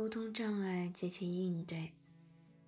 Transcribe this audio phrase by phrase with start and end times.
[0.00, 1.92] 沟通障碍及其应对。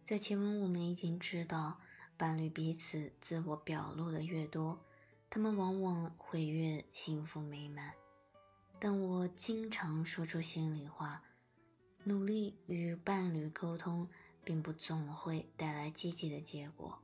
[0.04, 1.80] 在前文我们已经知道，
[2.14, 4.84] 伴侣彼此自我表露的越多，
[5.30, 7.94] 他们往往会越幸福美满。
[8.78, 11.22] 但我经常说出心里话，
[12.04, 14.10] 努力与伴侣沟通，
[14.44, 16.98] 并不总会带来积极的结果。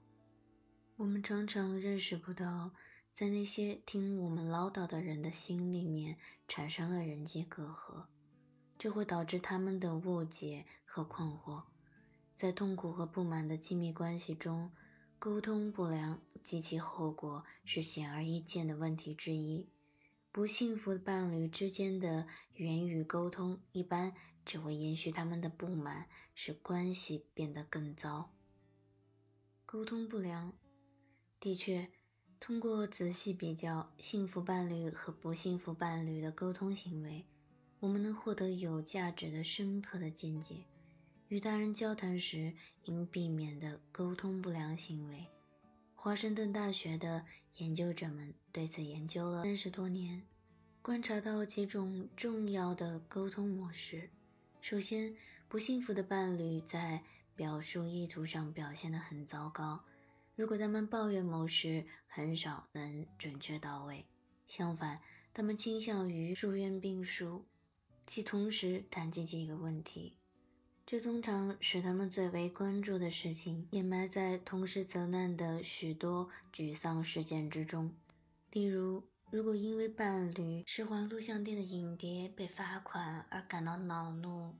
[0.96, 2.72] 我们常常认识不到，
[3.14, 8.04] 在那些听我们唠叨的人的心里面产生了人际隔阂，
[8.78, 11.64] 这会导致他们的误解和困惑。
[12.36, 14.70] 在痛苦和不满的亲密关系中，
[15.18, 19.68] 沟通不良及其后果是显而易见的问题之一。
[20.30, 24.14] 不幸福的伴侣之间的言语沟通，一般
[24.44, 28.30] 只会延续他们的不满，使关系变得更糟。
[29.66, 30.52] 沟通不良，
[31.40, 31.90] 的确，
[32.38, 37.26] 通过仔细比较幸福伴侣和不幸福伴侣的沟通行为，
[37.80, 40.64] 我们能获得有价值的、深刻的见解。
[41.28, 45.26] 与他人交谈时应避免的沟通不良行为。
[45.94, 47.24] 华盛顿大学的
[47.56, 50.22] 研究者们对此研究了三十多年，
[50.80, 54.08] 观察到几种重要的沟通模式。
[54.60, 55.14] 首先，
[55.48, 57.02] 不幸福的伴侣在
[57.36, 59.84] 表述意图上表现得很糟糕。
[60.34, 64.04] 如果他们抱怨某事，很少能准确到位；
[64.46, 65.00] 相反，
[65.34, 67.44] 他们倾向于数怨并述，
[68.08, 70.16] 即同时谈及几个问题。
[70.86, 77.94] 这通常使他们最为关注的事情掩埋在同时责难的许多沮丧事件之中。
[78.50, 84.54] 例如，如果因为伴侣使还录像店的影碟被罚款而感到恼怒，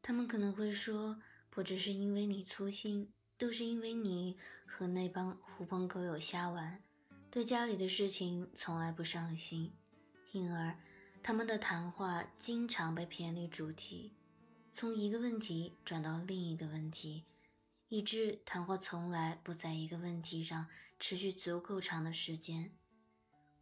[0.00, 1.20] 他们可能会说
[1.50, 6.80] ：“不只是因为你粗心，都是因为你和那帮狐朋狗友瞎玩，
[7.28, 9.72] 对家里的事情从来不上心，
[10.30, 10.78] 因而
[11.24, 14.12] 他们的谈话经常被偏离主题。”
[14.74, 17.24] 从一个问题转到另一个问题，
[17.88, 20.66] 以致谈话从来不在一个问题上
[20.98, 22.72] 持续足够长的时间。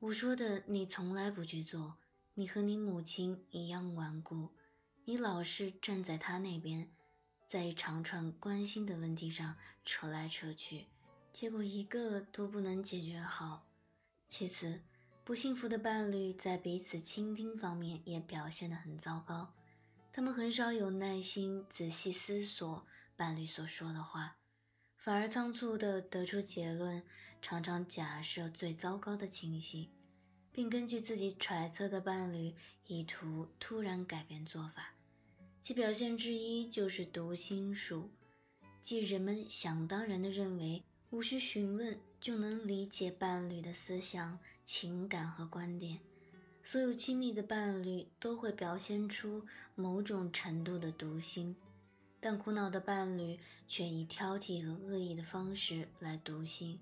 [0.00, 1.98] 我说的你从来不去做，
[2.34, 4.50] 你和你母亲一样顽固，
[5.04, 6.90] 你老是站在他那边，
[7.46, 10.86] 在一长串关心的问题上扯来扯去，
[11.32, 13.64] 结果一个都不能解决好。
[14.28, 14.80] 其次，
[15.24, 19.54] 不幸福的伴侣在彼此倾听方面也表现得很糟糕。
[20.12, 22.84] 他们很少有耐心仔细思索
[23.14, 24.36] 伴侣所说的话，
[24.96, 27.04] 反而仓促地得出结论，
[27.40, 29.88] 常常假设最糟糕的情形，
[30.50, 32.52] 并根据自己揣测的伴侣
[32.86, 34.94] 意图突然改变做法。
[35.62, 38.10] 其表现之一就是读心术，
[38.80, 45.98] 即人们想当然地认为无需询问就能理解伴侣的思想、情感和观点。
[46.62, 51.54] 所有亲密的伴侣都会表现出某种程度的读心，
[52.18, 56.80] 但苦恼的伴侣却以挑剔和恶意的方式来读心。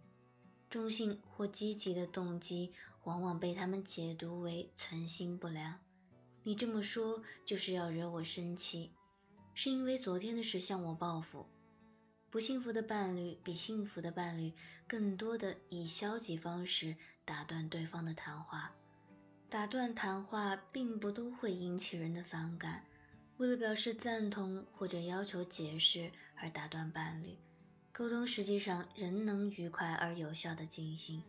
[0.70, 5.80] 中性或积极的动机往往被他们解读为存心不良。
[6.44, 8.92] 你这么说就是要惹我生气，
[9.54, 11.46] 是因为昨天的事向我报复。
[12.30, 14.52] 不幸福的伴侣比幸福的伴侣
[14.86, 18.70] 更多的以消极方式打断对方的谈话。
[19.48, 22.84] 打断谈话并不都会引起人的反感。
[23.38, 27.36] 为了表示赞同或者要求解释而打断伴侣，
[27.90, 31.24] 沟通实际上仍能愉快而有效地进行。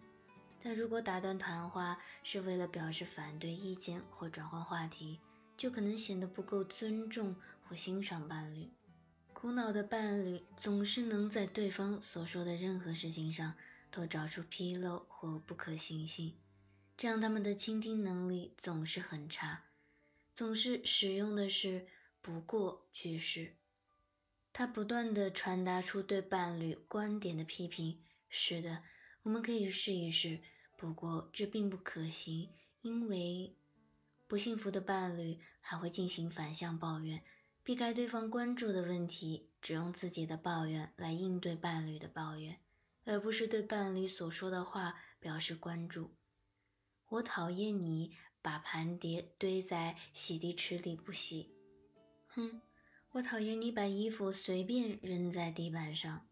[0.61, 5.19] 但如果打断谈话是为了表示反对意见或转换话题，
[5.57, 8.69] 就可能显得不够尊重或欣赏伴侣。
[9.41, 13.55] 苦恼的伴侣总是能在对方所说的任何事情上
[13.89, 16.37] 都找出纰漏或不可行性。
[16.95, 19.63] 这样，他们的倾听能力总是很差，
[20.35, 21.87] 总是使用的是
[22.21, 23.55] “不过”句式。
[24.53, 28.03] 他不断地传达出对伴侣观点的批评。
[28.29, 28.83] 是的，
[29.23, 30.41] 我们可以试一试，
[30.77, 32.51] 不过这并不可行，
[32.83, 33.55] 因为
[34.27, 37.23] 不幸福的伴侣还会进行反向抱怨，
[37.63, 42.59] 避开对方关注的问题，只用自己的抱怨来应对伴侣的抱怨，
[43.05, 46.11] 而不是对伴侣所说的话表示关注。
[47.09, 51.53] 我讨厌你把盘碟堆在洗涤池里不洗。
[52.29, 52.61] 哼，
[53.11, 56.25] 我讨厌你把衣服随便扔在地板上。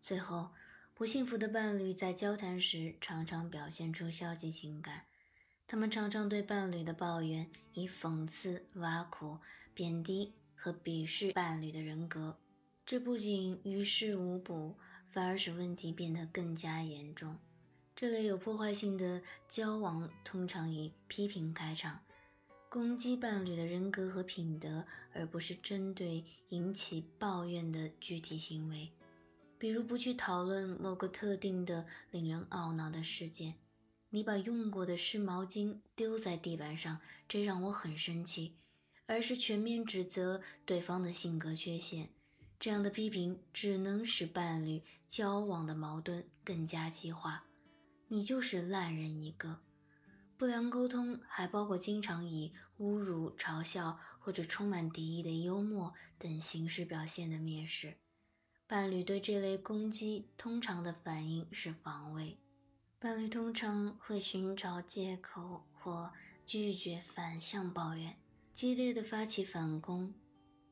[0.00, 0.50] 最后，
[0.94, 5.06] 不幸福的伴侣在交谈时常常表现出消极情感，
[5.66, 9.38] 他们常常对伴侣的抱怨以讽刺、挖苦、
[9.74, 10.34] 贬低
[10.66, 12.36] 和鄙视伴侣的人格。
[12.84, 14.74] 这不仅于事无补，
[15.08, 17.38] 反而使问题变得更加严重。
[17.94, 22.00] 这类有破坏性的交往通常以批评开场，
[22.68, 24.84] 攻击伴侣的人格和品德，
[25.14, 28.90] 而不是针对引起抱怨的具体行为。
[29.58, 33.54] 比如不去讨论某个特定的令人懊恼的事件。
[34.10, 38.56] 你把用过的湿毛巾丢在地板上，这让我很生气。
[39.06, 42.10] 而是全面指责对方的性格缺陷，
[42.58, 47.46] 这样的批评只能使伴侣交往的矛盾更加激化。
[48.08, 49.60] 你就是烂人一个。
[50.36, 57.96] 不良沟通还包括经常以侮辱、嘲笑或者充满敌意的幽默等形式表现的蔑视。
[58.66, 62.36] 伴侣对这类攻击通常的反应是防卫，
[62.98, 66.12] 伴侣通常会寻找借口或
[66.44, 68.16] 拒绝反向抱怨，
[68.56, 70.14] 激烈的发起反攻，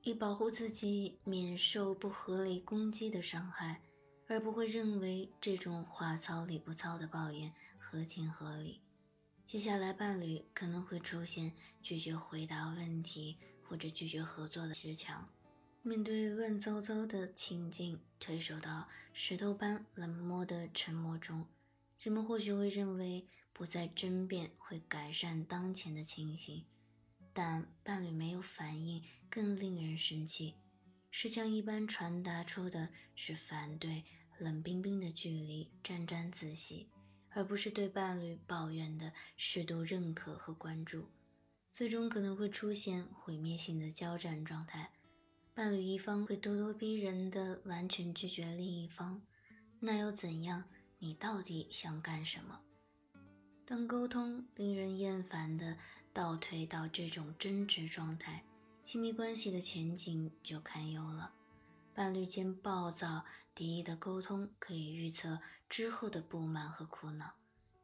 [0.01, 3.83] 以保护自己免受不合理攻击的伤害，
[4.27, 8.81] 而不会认为这种话糙理不糙的抱怨合情合理。
[9.45, 11.53] 接下来，伴侣可能会出现
[11.83, 13.37] 拒绝回答问题
[13.69, 15.29] 或者拒绝合作的石墙。
[15.83, 21.45] 面对乱糟糟的情境，退守到石头般冷漠的沉默中，
[21.99, 26.65] 人们或许会认为不再争辩会改善当前的情形，
[27.35, 30.55] 但伴侣没有反应更令人生气。
[31.11, 34.05] 石墙一般传达出的是反对、
[34.39, 36.89] 冷冰冰的距离、沾沾自喜，
[37.31, 41.11] 而不是对伴侣抱怨的适度认可和关注。
[41.71, 44.93] 最终可能会出现毁灭性的交战状态。
[45.55, 49.23] 伴侣一方会咄咄逼人的完全拒绝另一方，
[49.81, 50.65] 那又怎样？
[50.99, 52.61] 你到底想干什么？
[53.65, 55.77] 当沟通令人厌烦的
[56.15, 58.43] 倒退到这种争执状态，
[58.83, 61.33] 亲密关系的前景就堪忧了。
[61.95, 67.35] 伴侣间暴躁、敌意的沟通可以预测之后的不满和苦恼。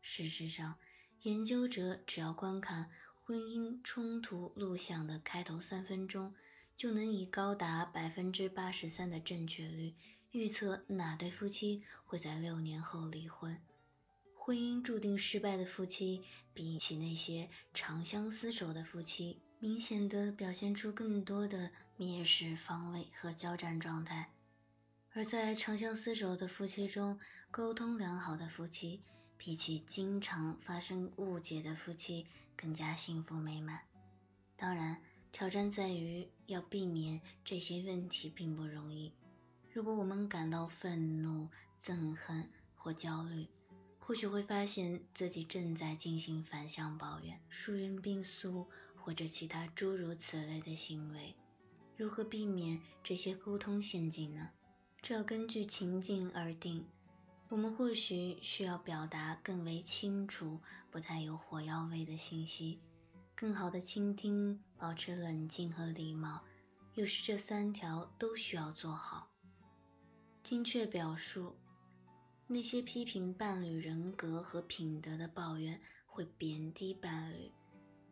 [0.01, 0.77] 事实上，
[1.23, 2.91] 研究者只要观看
[3.23, 6.35] 婚姻冲突录像的开头三分钟。
[6.77, 9.95] 就能以高达百分之八十三的正确率
[10.31, 13.61] 预测哪对夫妻会在六年后离婚。
[14.51, 24.33] 婚姻注定失败的夫妻，比起那些长相厮守的夫妻，明显的表现出更多的蔑视、防卫和交战状态。
[25.13, 27.17] 而在长相厮守的夫妻中，
[27.53, 29.05] 沟通良好的夫妻，
[29.37, 32.27] 比起经常发生误解的夫妻
[32.57, 33.83] 更加幸福美满。
[34.57, 35.01] 当然。
[35.33, 39.13] 挑战在于要避免这些问题并不容易。
[39.73, 41.49] 如果我们感到愤怒、
[41.81, 43.47] 憎恨或焦虑，
[44.11, 48.67] 或许会发现自己正在进行反向抱怨、疏远病诉
[48.97, 51.33] 或者其他诸如此类的行为。
[51.97, 54.51] 如何避免这些沟通陷阱呢？
[55.01, 56.85] 这要根据情境而定。
[57.51, 60.59] 我们或许需要表达更为清楚、
[60.91, 62.81] 不太有火药味的信息。
[63.37, 66.43] 更好的倾听，保持冷静和礼貌，
[66.95, 69.31] 有时这三条都需要做好。
[70.43, 71.55] 精确表述，
[72.53, 77.53] 那些批评伴侣人格和品德的抱怨会贬低伴侣，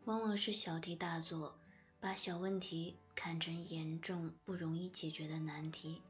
[0.05, 1.59] 往往是小题大做，
[1.99, 6.01] 把小问题看成严重不容易解决的难题。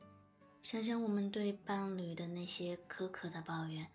[0.61, 3.87] 想想我们对伴侣的那些苛刻的抱怨，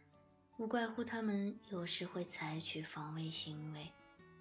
[0.56, 3.88] 无怪乎他们有时会采取防卫行为。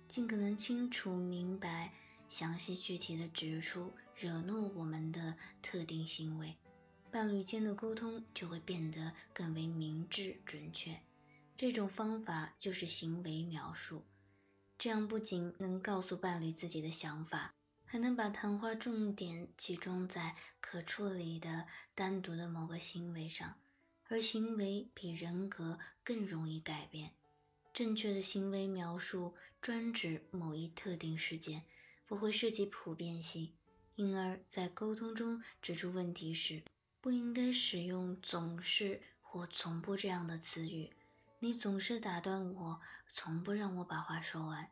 [0.07, 1.93] 尽可能清楚明白、
[2.27, 6.57] 详细具体的指出惹怒我们的特定行为，
[7.13, 10.99] 伴侣间的沟通就会变得更为明智准确。
[11.55, 14.03] 这种方法就是行为描述，
[14.79, 17.53] 这样不仅能告诉伴侣自己的想法，
[17.85, 23.59] 还能把谈话重点集中在可处理的单独的某个行为上，
[24.07, 27.11] 而行为比人格更容易改变。
[27.71, 31.61] 正确的行为描述专指某一特定事件，
[32.07, 33.53] 不会涉及普遍性，
[33.97, 36.63] 因而，在沟通中指出问题时，
[37.03, 40.93] 不应该使用“总是”或“从不”这样的词语。
[41.39, 42.79] 你总是打断我，
[43.09, 44.69] 从不让我把话说完，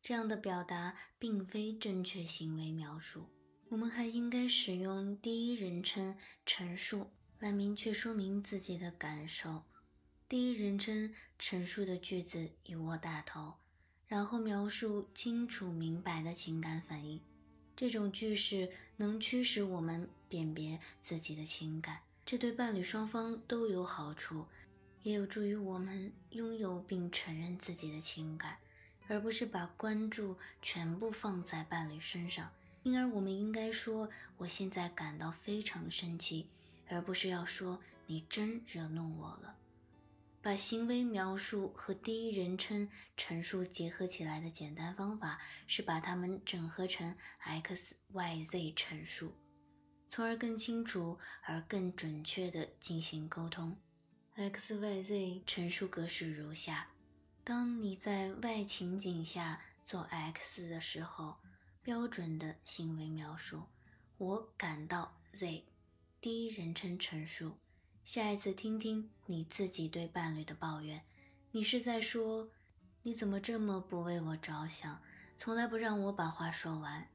[0.00, 3.28] 这样的表达并非正确行为描述。
[3.68, 9.64] 我们还应该使用第一人称陈述来明确说明自己的感受。
[10.26, 13.56] 第一人称陈述的句子以我打头，
[14.06, 17.20] 然后描述清楚明白的情感反应。
[17.76, 24.46] 这种句式能驱使我们辨别自己的情感，这对伴侣双方都有好处，
[25.02, 28.58] 也有助于我们拥有并承认自己的情感，
[29.08, 32.50] 而不是把关注全部放在伴侣身上。
[32.84, 36.46] 因而，我们应该说：“我现在感到非常生气”，
[36.88, 39.56] 而不是要说“你真惹怒我了”。
[40.44, 42.86] 把行为描述和第一人称
[43.16, 49.32] 陈述结合起来的简单方法是把它们整合成 X、Y、Z 陈述，
[50.06, 53.80] 从而更清楚而更准确地进行沟通。
[54.34, 56.90] X、Y、Z 陈述格式如下：
[57.42, 61.38] 当你在 Y 情景下做 X 的时候，
[61.82, 63.62] 标准的行为描述，
[64.18, 65.64] 我感到 Z，
[66.20, 67.56] 第一人称陈述。
[68.04, 71.02] 下一次听听你自己对伴侣的抱怨，
[71.52, 72.50] 你是在说
[73.02, 75.00] 你怎么这么不为我着想，
[75.34, 77.08] 从来不让我把话说完，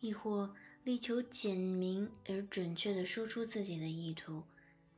[0.00, 4.42] 亦或力求简明而准确地说出自己的意图。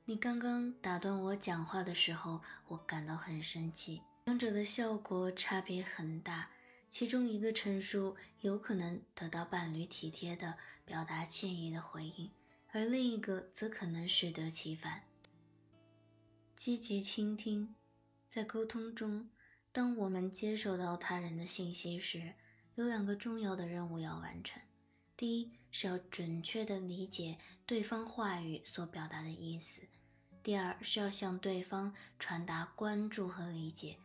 [0.06, 4.00] 你刚刚打断我讲话的时候，我感到很生气。
[4.24, 6.48] 两者的效果差别很大，
[6.88, 10.56] 其中一个陈述有可能得到伴侣体贴的
[10.86, 12.30] 表达歉意的回应。
[12.74, 15.04] 而另一个则可能适得其反。
[16.56, 17.72] 积极倾听，
[18.28, 19.28] 在沟通中，
[19.70, 22.32] 当我们接收到他人的信息时，
[22.74, 24.60] 有两个重要的任务要完成：
[25.16, 29.82] 第一是要准确地理解对方话语所表达的意思；
[30.42, 33.98] 第二是要向对方传达关注和理解，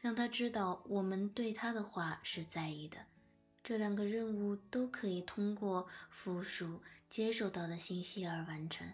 [0.00, 3.06] 让他知道我们对他的话是在意的。
[3.66, 6.80] 这两个任务都可以通过复述。
[7.08, 8.92] 接受到的信息而完成，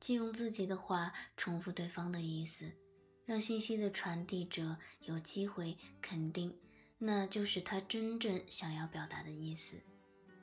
[0.00, 2.72] 即用自己的话重复对方的意思，
[3.24, 6.56] 让信息的传递者有机会肯定
[6.98, 9.76] 那就是他真正想要表达的意思。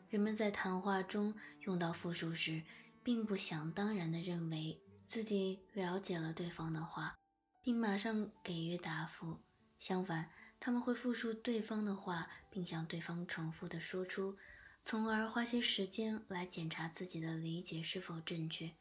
[0.10, 2.64] 人们在谈话中用到复述时，
[3.04, 7.16] 并不想当然地认为自己了解了对方的话，
[7.62, 9.40] 并马上给予答复。
[9.78, 10.30] 相反，
[10.60, 14.38] 他们会复述对方的话，并向对方重复地说出。
[14.84, 18.72] 从而花些时间来检查自己的理解是否正确，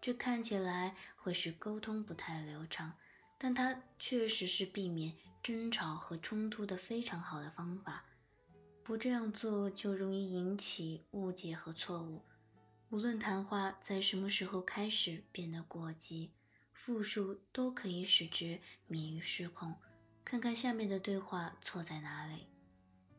[0.00, 2.94] 这看起来会使沟通不太流畅，
[3.36, 8.04] 但它确实是避免争吵和冲突的非常好的方法。
[8.82, 12.22] 不这样做就容易引起误解和错误。
[12.88, 16.32] 无论谈话在什么时候开始变得过激，
[16.72, 19.76] 复述都可以使之免于失控。
[20.24, 22.46] 看看下面的对话错在哪里。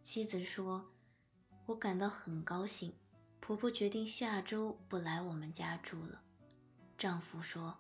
[0.02, 0.90] 妻子说。
[1.66, 2.94] 我感到很高兴，
[3.40, 6.22] 婆婆决定下周不来我们家住了。
[6.98, 7.80] 丈夫说：“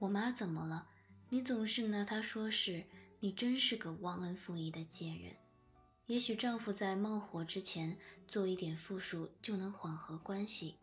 [0.00, 0.86] 我妈怎么了？
[1.28, 2.86] 你总是拿她说事，
[3.20, 5.36] 你真是个忘恩负义的贱人。”
[6.08, 10.78] 也许丈夫在冒火之前做一点复述就能缓和关系。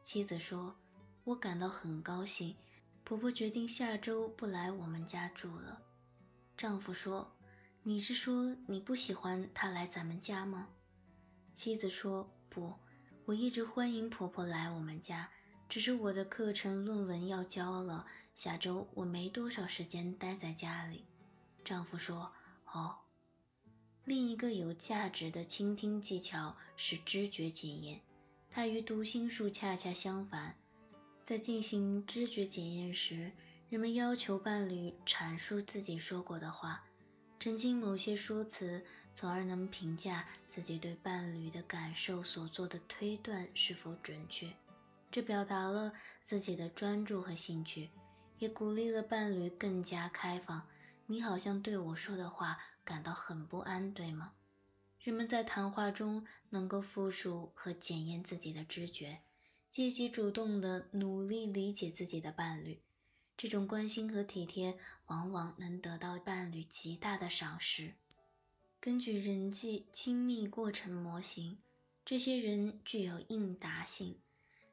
[0.00, 0.76] 妻子说
[1.24, 2.54] ：“我感到很高兴，
[3.02, 5.82] 婆婆决定下周不来我们家住了。”
[6.58, 7.36] 丈夫说
[7.84, 10.66] ：“你是说你不喜欢她来咱们家吗？”
[11.54, 12.74] 妻子说：“不，
[13.26, 15.30] 我一直欢迎婆婆来我们家，
[15.68, 21.04] 只是我的课程论文要交了，下周我没多少时间待在家里。”
[21.64, 22.32] 丈夫说
[22.74, 22.96] ：“哦。”
[24.04, 28.00] 另一个有价值的倾听技巧是知觉检验，
[28.50, 30.56] 它与读心术恰恰相反。
[31.22, 33.30] 在进行知觉检验时，
[33.68, 36.84] 人们要求伴侣阐述自己说过的话，
[37.38, 38.84] 澄清某些说辞。
[39.14, 44.48] 从而能评价自己对伴侣的感受所做的推断是否准确，
[45.10, 47.90] 这表达了自己的专注和兴趣，
[48.38, 50.68] 也鼓励了伴侣更加开放。
[51.06, 54.34] 你好像对我说的话感到很不安，对吗？
[55.00, 59.18] 人们在谈话中能够复述和检验自己的知觉，
[59.68, 62.80] 积极主动地努力理解自己的伴侣。
[63.38, 64.76] 这种关心和体贴
[65.06, 67.94] 往往能得到伴侣极大的赏识。
[68.80, 71.58] 根据人际亲密过程模型，
[72.04, 74.18] 这些人具有应答性，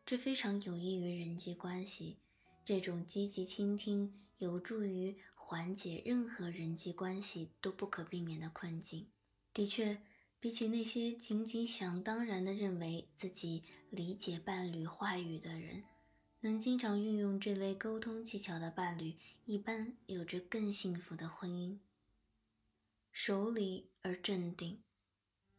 [0.03, 2.17] 这非常有益于人际关系。
[2.65, 9.11] 这种积极倾听有助于缓解任何人际关系都不可避免的困境。
[9.53, 10.01] 的确，
[10.39, 15.83] 比起那些仅仅想当然地认为自己理解伴侣话语的人，
[16.45, 21.79] 能经常运用这类沟通技巧的伴侣，一般有着更幸福的婚姻。
[23.11, 24.83] 守礼而镇定。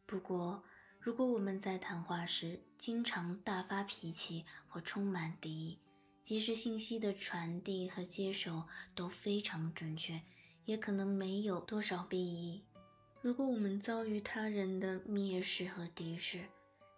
[0.05, 0.63] 不过，
[0.97, 5.79] 如果我们在谈话时经常大发脾气或充满敌意，
[6.23, 8.63] 即使信息的传递和接收
[8.95, 10.21] 都非常准确，
[10.63, 12.63] 也可能没有多少裨益。
[13.21, 16.45] 如果我们遭遇他人的蔑视和敌视，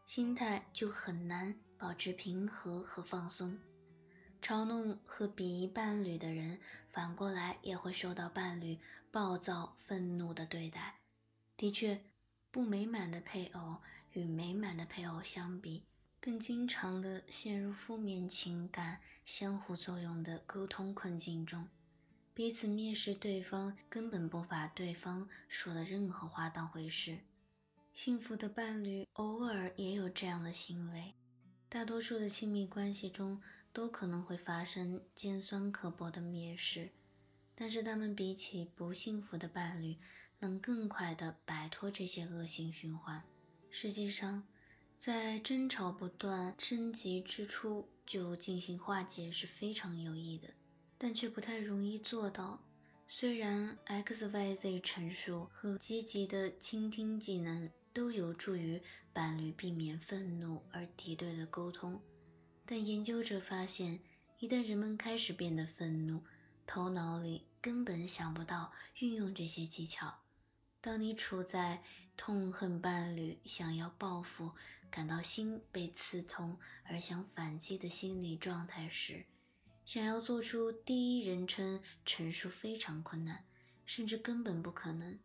[0.06, 3.58] 心态就很难保持平和和放松。
[4.42, 6.60] 嘲弄和鄙夷伴侣的人，
[6.92, 8.78] 反过来也会受到伴侣
[9.12, 10.96] 暴躁、愤怒的对待。
[11.58, 12.02] 的确，
[12.52, 13.78] 不美满的配偶
[14.14, 15.84] 与美满的配偶相比，
[16.22, 21.68] 更经常地陷入负面情感相互作用的沟通困境中。
[22.34, 27.20] 彼此蔑视对方，根本不把对方说的任何话当回事。
[27.94, 31.14] 幸福的伴侣偶尔也有这样的行为，
[31.68, 33.42] 大多数的亲密关系中
[33.80, 36.92] 都可能会发生尖酸刻薄的蔑视，
[37.56, 39.96] 但是他们比起不幸福的伴侣，
[40.40, 43.24] 能更快地摆脱这些恶性循环。
[43.70, 44.46] 实际上，
[44.98, 50.50] 在争吵不断升级之初就进行化解是非常有益的。
[50.98, 52.62] 但却不太容易做到。
[53.08, 58.82] 虽然 X Y Z 陈述和积极的倾听技能都有助于
[59.14, 62.02] 伴侣避免愤怒而敌对的沟通，
[62.72, 64.00] 但研究者发现，
[64.38, 66.24] 一旦人们开始变得愤怒，
[66.68, 70.20] 头脑里根本想不到运用这些技巧。
[70.80, 71.82] 当你处在
[72.16, 74.52] 痛恨伴侣、想要报复、
[74.92, 79.26] 感到心被刺痛而想反击的心理状态时，
[79.84, 83.46] 想要做出第一人称陈述非常困难，
[83.84, 85.18] 甚至根本不可能。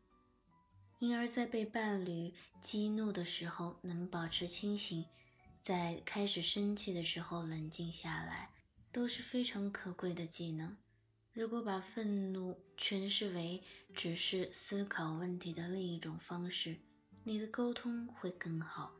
[0.99, 2.33] 因而，在被伴侣
[2.63, 5.05] 激怒的时候能保持清醒，
[5.65, 8.51] 在开始生气的时候冷静下来，
[8.93, 10.77] 都是非常可贵的技能。
[11.33, 13.63] 如果把愤怒诠释为
[13.95, 16.77] 只是思考问题的另一种方式，
[17.23, 18.93] 你的沟通会更好。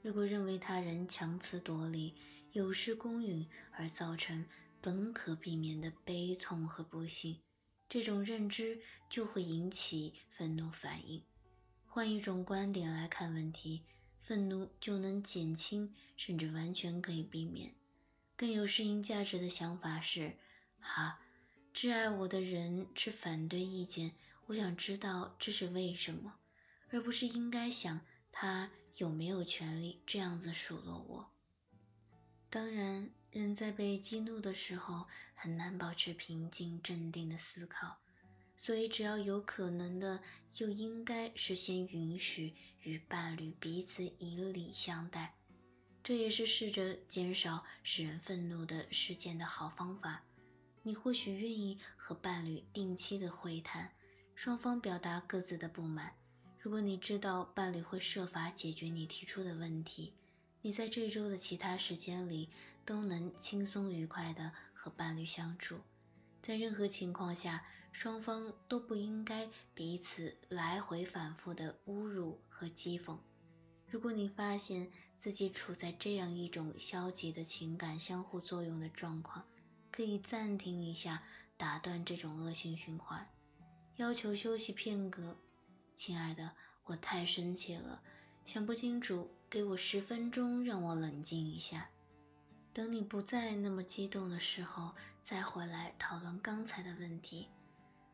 [0.00, 2.14] 如果认为他人强词夺理、
[2.52, 4.46] 有失公允而造成，
[4.80, 7.42] 本可避免的悲痛和不幸，
[7.90, 8.80] 这种认知
[9.10, 11.22] 就会引起愤怒反应。
[11.84, 13.84] 换一种观点来看问题，
[14.26, 17.74] 愤怒就能减轻，甚至完全可以避免。
[18.36, 20.36] 更有适应价值的想法是：
[20.80, 21.20] 哈，
[21.72, 24.16] 挚爱我的人持反对意见，
[24.46, 26.34] 我想知道这是为什么，
[26.90, 28.00] 而不是应该想
[28.32, 31.30] 他有没有权利这样子数落我。
[32.50, 33.10] 当然。
[33.32, 37.98] 人在被激怒的时候很难保持平静镇定的思考，
[38.56, 40.20] 所以只要有可能的，
[40.50, 45.34] 就应该是先允许与伴侣彼此以礼相待。
[46.02, 50.22] 这也是试着减少使人愤怒的事件的好方法。
[50.82, 53.92] 你或许愿意和伴侣定期的会谈，
[54.34, 56.14] 双方表达各自的不满。
[56.58, 60.14] 如果你知道伴侣会设法解决你提出的问题，
[60.62, 62.48] 你在这周的其他时间里。
[62.86, 65.80] 都能轻松愉快地和伴侣相处，
[66.40, 67.64] 在任何情况下，
[67.96, 73.16] 双方都不应该彼此来回反复的侮辱和讥讽。
[73.88, 79.46] 如果你发现自己处在这样一种消极的情感相互作用的状况，
[79.90, 81.22] 可以暂停一下，
[81.56, 83.26] 打断这种恶性循环，
[83.96, 85.34] 要求休息片刻。
[85.94, 86.52] 亲爱的，
[86.84, 88.02] 我太生气了，
[88.44, 91.88] 想不清楚，给我十分钟，让我冷静一下。
[92.74, 97.48] 等你不再那么激动的时候，再回来讨论刚才的问题。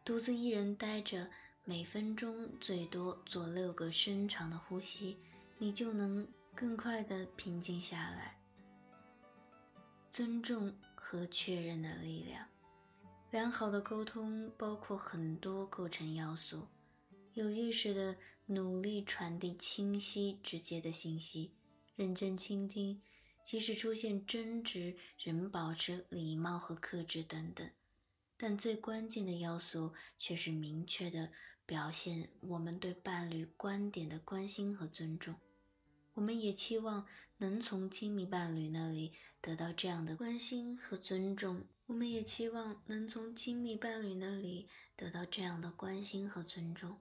[0.05, 1.31] 独自一人待着，
[1.65, 5.17] 每分钟最多做六个深长的呼吸，
[5.59, 8.37] 你就能更快的平静下来。
[10.11, 12.45] 尊重和确认的力量，
[13.31, 16.67] 良好的沟通包括很多构成要素：
[17.35, 21.53] 有意识的努力传递清晰直接的信息，
[21.95, 23.01] 认真倾听。
[23.45, 27.69] 即使出现争执，仍保持礼貌和克制等等，
[28.43, 31.31] 但最关键的要素却是明确的
[31.65, 35.37] 表现我们对伴侣观点的关心和尊重。
[36.15, 41.69] 我们也期望能从亲密伴侣那里得到这样的关心和尊重。
[41.87, 46.99] 我们也期望能从亲密伴侣那里得到这样的关心和尊重。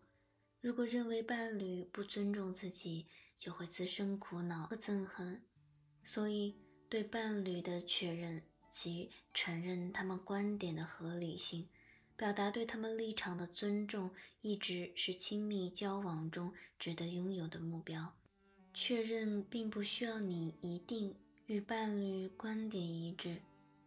[0.59, 5.41] 如果认为伴侣不尊重自己，就会滋生苦恼和憎恨。
[6.03, 11.67] 所以，对伴侣的确认及承认他们观点的合理性，
[12.15, 14.09] 表达对他们立场的尊重，
[14.41, 18.15] 一直是亲密交往中值得拥有的目标。
[18.73, 21.13] 确认并不需要你一定
[21.45, 23.41] 与伴侣观点一致，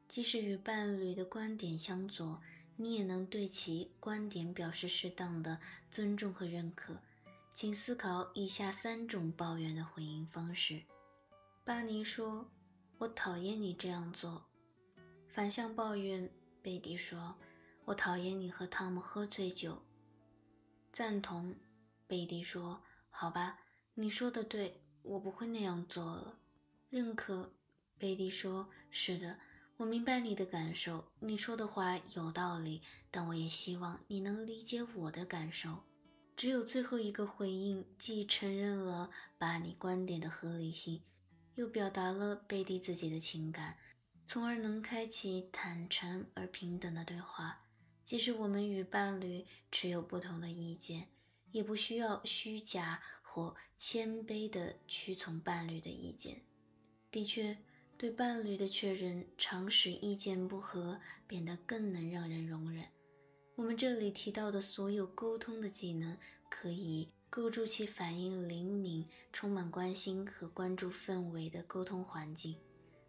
[0.06, 2.42] 即使与伴侣的观点相左，
[2.76, 5.58] 你也能对其观点表示适当的
[5.90, 7.00] 尊重和认可。
[7.54, 10.82] 请思考以下三种抱怨的回应方式。
[11.64, 12.50] 巴尼说
[12.98, 14.44] ：“我讨厌你这样做。”
[15.34, 16.30] 反向抱怨，
[16.62, 17.34] 贝蒂说
[17.86, 19.82] ：“我讨厌你和汤姆喝醉酒。”
[20.94, 21.56] 赞同，
[22.06, 23.58] 贝蒂说：“好吧，
[23.94, 26.38] 你说的对，我不会那样做了。”
[26.88, 27.52] 认可，
[27.98, 29.40] 贝蒂说：“是的，
[29.78, 35.82] 我明白你的感受，你说的话有道理，但我也希望你能理解我的感受。”
[36.36, 41.02] 只有最后一个回应，既承认了巴尼观点的合理性。
[41.56, 43.76] 又表达了贝蒂自己的情感，
[44.26, 47.60] 从而能开启坦诚而平等的对话。
[48.04, 51.08] 即使我们与伴侣持有不同的意见，
[51.52, 56.42] 也不需要虚假或谦卑地屈从伴侣的意见。
[57.10, 57.56] 的确，
[57.96, 62.84] 对伴侣的确认常使意见不合变得更能让人容忍。
[63.54, 66.18] 我们这里提到的所有沟通的技能，
[66.50, 72.56] 可以构筑起反应灵敏、充满关心和关注氛围的沟通环境，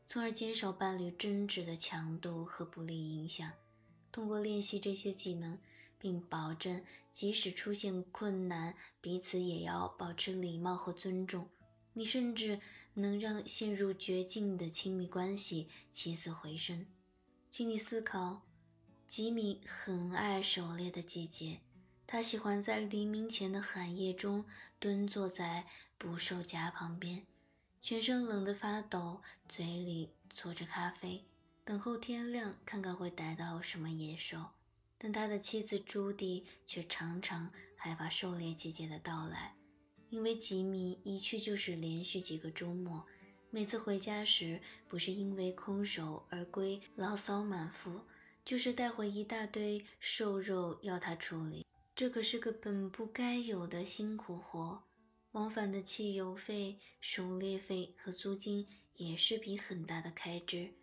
[0.05, 3.51] 从而减少伴侣争执的强度和不利影响。
[4.11, 5.57] 通过练习这些技能，
[5.99, 11.49] 并保证即使出现困难，彼此也要保持礼貌和尊重，
[11.93, 12.61] 你甚至
[12.93, 16.85] 能让陷入绝境的亲密关系起死回生。
[17.51, 18.41] 请你思考。
[19.07, 21.59] 吉米很爱狩猎的季节，
[22.07, 24.43] 他喜欢在黎明前的寒夜中
[24.79, 27.23] 蹲坐在捕兽夹旁边，
[27.85, 31.23] 全身冷得发抖，嘴里嘬着咖啡，
[31.63, 34.43] 等候天亮，看看会逮到什么野兽。
[34.97, 39.53] 但他的妻子朱迪却常常害怕狩猎季节的到来，
[40.09, 43.05] 因为吉米一去就是连续几个周末，
[43.51, 48.01] 每次回家时不是因为空手而归，牢骚满腹。
[48.43, 51.63] 就是带回一大堆瘦肉要他处理，
[51.95, 54.81] 这可是个本不该有的辛苦活。
[55.35, 60.73] 往返的汽油费、狩猎费和租金也是笔很大的开支，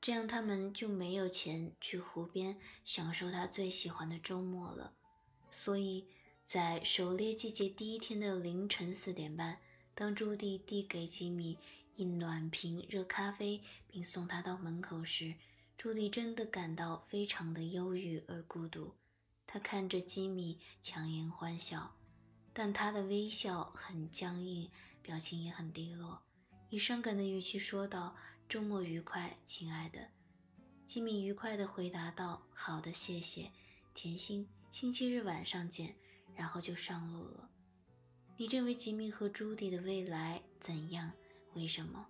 [0.00, 4.92] 这样他们就没有钱去湖边享受他最喜欢的周末了。
[5.50, 6.06] 所以
[6.44, 9.58] 在狩猎季节第一天的凌晨四点半，
[9.92, 11.58] 当朱迪递给吉米
[11.96, 15.34] 一暖瓶热咖啡，并送他到门口时，
[15.76, 18.94] 朱迪真的感到非常的忧郁而孤独。
[19.48, 21.96] 他看着吉米强颜欢笑，
[22.58, 24.70] 但他的微笑很僵硬，
[25.02, 26.22] 表情也很低落，
[26.70, 28.16] 以伤感的语气说道
[28.48, 30.08] ：“周末愉快，亲爱的。”
[30.86, 33.52] 吉米愉快地回答道：“好的，谢谢，
[33.92, 34.48] 甜心。
[34.70, 35.96] 星期日晚上见。”
[36.34, 37.50] 然后就上路了。
[38.38, 41.12] 你认为吉米和朱迪的未来怎样？
[41.52, 42.06] 为什么？